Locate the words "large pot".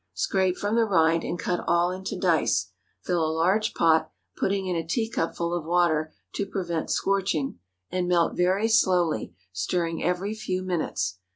3.37-4.09